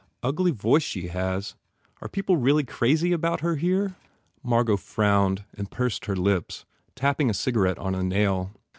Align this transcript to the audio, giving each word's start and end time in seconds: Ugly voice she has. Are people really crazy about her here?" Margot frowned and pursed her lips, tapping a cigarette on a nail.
Ugly 0.23 0.49
voice 0.53 0.81
she 0.81 1.09
has. 1.09 1.53
Are 2.01 2.07
people 2.09 2.35
really 2.35 2.63
crazy 2.63 3.11
about 3.13 3.41
her 3.41 3.57
here?" 3.57 3.97
Margot 4.41 4.75
frowned 4.77 5.43
and 5.55 5.69
pursed 5.69 6.05
her 6.05 6.15
lips, 6.15 6.65
tapping 6.95 7.29
a 7.29 7.35
cigarette 7.35 7.77
on 7.77 7.93
a 7.93 8.01
nail. 8.01 8.49